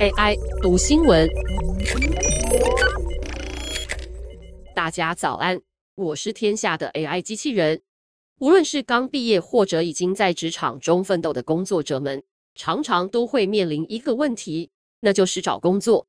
[0.00, 1.28] AI 读新闻，
[4.74, 5.60] 大家早安，
[5.94, 7.82] 我是天下的 AI 机器人。
[8.38, 12.22] 无论是刚毕业或者已经在职场中奋斗的工作者们，
[12.54, 14.70] 常常都会面临一个问题，
[15.00, 16.06] 那就是找工作，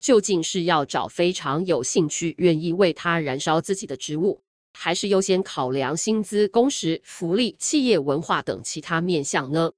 [0.00, 4.42] 究竟是要找非常有兴趣、愿意为他燃烧自己的职务，
[4.72, 9.72] 还是优先考量薪资、工时、福利、企业文化等其他面向呢？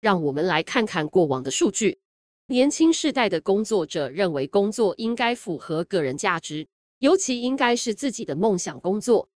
[0.00, 2.00] 让我们来看看过往的数据。
[2.46, 6.66] 年轻世代的工作者认为，工作应该符合个人价值，
[6.98, 9.28] 尤其应该是自己的梦想工作。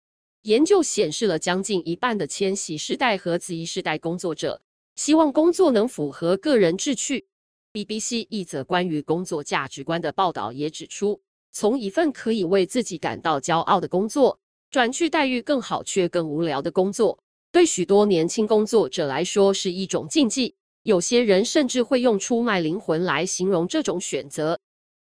[0.43, 4.61] 研究显示了将近一半的千禧世代和 Z 世代工作者
[4.97, 7.27] 希望工作能符合个人志趣。
[7.73, 11.20] BBC 一则关于工作价值观的报道也指出，
[11.53, 17.22] 从一份可以为自己感到骄傲的工作，转去待遇更好却更无聊的工作，
[17.52, 20.55] 对许多年轻工作者来说是一种禁忌。
[20.84, 24.59] 有些人甚至会用出卖灵魂来形容这种选择。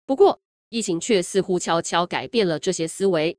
[0.05, 3.37] 不过，疫情却似乎悄悄改变了这些思维。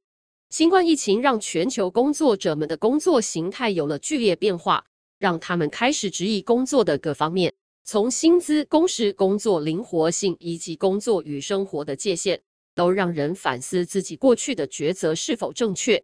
[0.48, 4.86] 新冠疫情让全球工作者们的工作形态有了剧烈变化，
[5.18, 7.52] 让他们开始质疑工作的各方面，
[7.84, 12.40] 从薪资、工时、工作灵活性以及工作与生活的界限，
[12.74, 16.02] 都让人反思自己过去的抉择是否正确。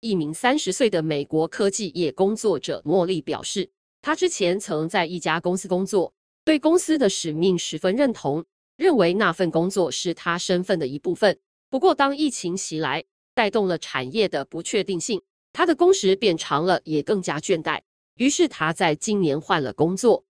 [0.00, 3.70] 一名三十岁的美国科技业工作者莫莉表示。
[4.02, 8.44] 他之前曾在一家公司工作，对公司的使命十分认同，
[8.76, 11.40] 认为那份工作是他身份的一部分。
[11.68, 13.02] 不过，当疫情袭来，
[13.34, 15.22] 带动了产业的不确定性，
[15.52, 17.80] 他的工时变长了，也更加倦怠。
[18.14, 20.24] 于是，他在今年换了工作。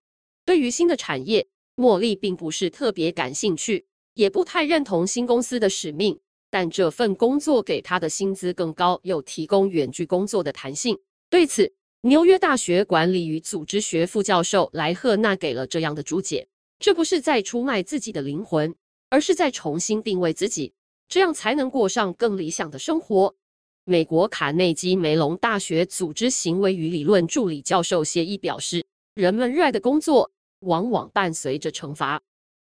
[0.47, 6.19] 对于新的产业，莫莉并不是特别感兴趣，也不太认同新公司的使命。
[6.50, 10.98] 但这份工作给他的薪资更高，又提供远距工作的弹性。
[11.28, 16.47] 对此，纽约大学管理与组织学副教授莱赫纳给了这样的注解：
[16.78, 18.74] 这不是在出卖自己的灵魂，
[19.11, 20.72] 而是在重新定位自己，
[21.08, 23.34] 这样才能过上更理想的生活。
[23.84, 28.84] 美国卡内基梅隆大学组织行为与理论助理教授谢伊表示：
[29.14, 30.30] 人们热爱的工作
[30.61, 32.20] 往往伴随着惩罚。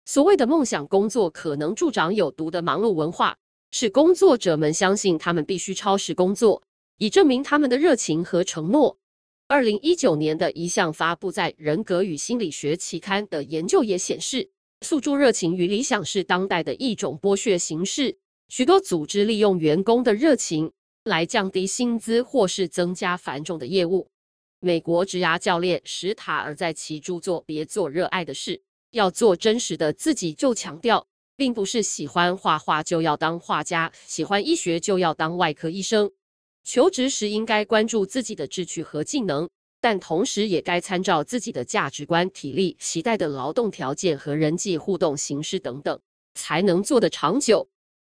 [0.05, 3.37] 所谓的梦想工作可能助长有毒的忙碌文化，
[3.71, 6.63] 使工作者们相信他们必须超时工作，
[6.97, 8.99] 以证明他们的热情和承诺。
[9.47, 18.19] 二零一九年的一项发布在《人格与心理学》期刊的研究也显示，诉诸热情与理想是当代的一种剥削形式。
[18.49, 20.73] 许多组织利用员工的热情
[21.05, 24.09] 来降低薪资或是增加繁重的业务。
[24.61, 28.63] 美国职涯教练史塔尔在其著作《别做热爱的事，
[28.93, 31.07] 要做真实的自己》就强调，
[31.39, 36.11] 并不是喜欢画画就要当画家，喜欢医学就要当外科医生。
[36.65, 39.49] 求职时应该关注自己的志趣和技能，
[39.81, 46.01] 但同时也该参照自己的价值观、体力、期待的劳动条件和人际互动形式等等，
[46.35, 47.69] 才能做得长久。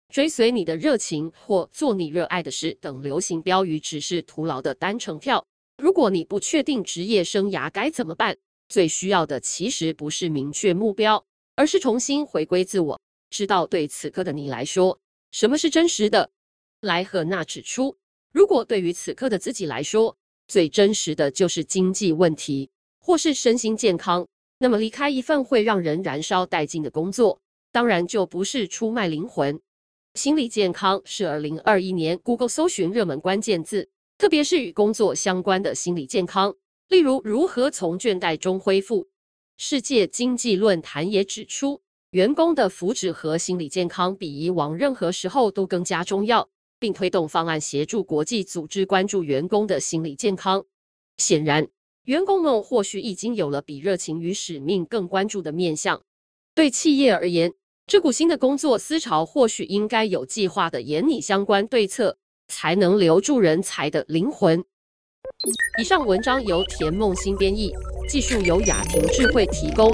[0.08, 5.46] 追随你的热情或做你热爱的事等流行标语只是徒劳的单程票。
[5.78, 8.38] 如果你不确定职业生涯该怎么办，
[8.70, 11.22] 最需要的其实不是明确目标，
[11.58, 12.98] 而是重新回归自我，
[13.30, 15.00] 知道对此刻的你来说，
[15.32, 16.32] 什么是真实的。
[16.82, 17.98] 莱赫纳指出。
[18.32, 20.16] 如果对于此刻的自己来说，
[20.48, 24.28] 最真实的就是经济问题，或是身心健康，
[24.60, 29.60] 那么离开一份会让人燃烧殆尽的工作，当然就不是出卖灵魂。
[30.14, 36.56] 心理健康是二零二一年 Google 搜寻热门关键字，特别是与工作相关的心理健康，
[36.90, 39.08] 例如如何从倦怠中恢复。
[39.58, 41.82] 世界经济论坛也指出，
[42.12, 46.50] 员工的福祉和心理健康比以往任何时候都更加重要。
[46.80, 50.64] 并推动方案协助国际组织关注员工的心理健康。
[51.18, 51.68] 显然，
[52.04, 56.04] 员工们或许已经有了比热情与使命更关注的面向。
[56.54, 57.52] 对企业而言，
[57.88, 64.64] 这股新的工作思潮或许应该有计划地研拟相关对策，才能留住人才的灵魂。
[65.80, 67.72] 以上文章由田梦新编译，
[68.08, 69.92] 技术由雅婷智慧提供。